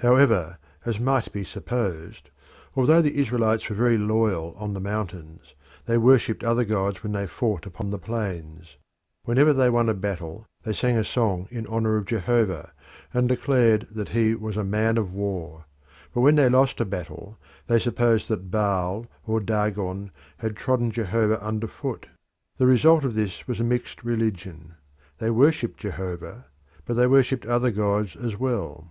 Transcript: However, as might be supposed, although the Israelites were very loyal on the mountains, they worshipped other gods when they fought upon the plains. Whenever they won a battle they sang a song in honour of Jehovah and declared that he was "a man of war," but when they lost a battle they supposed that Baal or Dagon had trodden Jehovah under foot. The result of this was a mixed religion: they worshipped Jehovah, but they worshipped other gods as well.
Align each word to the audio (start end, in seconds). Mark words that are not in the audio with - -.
However, 0.00 0.58
as 0.84 0.98
might 0.98 1.30
be 1.30 1.44
supposed, 1.44 2.30
although 2.74 3.00
the 3.00 3.20
Israelites 3.20 3.68
were 3.70 3.76
very 3.76 3.96
loyal 3.96 4.52
on 4.58 4.74
the 4.74 4.80
mountains, 4.80 5.54
they 5.84 5.96
worshipped 5.96 6.42
other 6.42 6.64
gods 6.64 7.04
when 7.04 7.12
they 7.12 7.28
fought 7.28 7.66
upon 7.66 7.90
the 7.90 7.98
plains. 8.00 8.78
Whenever 9.22 9.52
they 9.52 9.70
won 9.70 9.88
a 9.88 9.94
battle 9.94 10.44
they 10.64 10.72
sang 10.72 10.96
a 10.98 11.04
song 11.04 11.46
in 11.52 11.68
honour 11.68 11.96
of 11.96 12.06
Jehovah 12.06 12.72
and 13.14 13.28
declared 13.28 13.86
that 13.92 14.08
he 14.08 14.34
was 14.34 14.56
"a 14.56 14.64
man 14.64 14.98
of 14.98 15.12
war," 15.14 15.66
but 16.12 16.22
when 16.22 16.34
they 16.34 16.48
lost 16.48 16.80
a 16.80 16.84
battle 16.84 17.38
they 17.68 17.78
supposed 17.78 18.26
that 18.26 18.50
Baal 18.50 19.06
or 19.24 19.38
Dagon 19.38 20.10
had 20.38 20.56
trodden 20.56 20.90
Jehovah 20.90 21.38
under 21.46 21.68
foot. 21.68 22.08
The 22.58 22.66
result 22.66 23.04
of 23.04 23.14
this 23.14 23.46
was 23.46 23.60
a 23.60 23.62
mixed 23.62 24.02
religion: 24.02 24.74
they 25.18 25.30
worshipped 25.30 25.78
Jehovah, 25.78 26.46
but 26.84 26.94
they 26.94 27.06
worshipped 27.06 27.46
other 27.46 27.70
gods 27.70 28.16
as 28.16 28.36
well. 28.36 28.90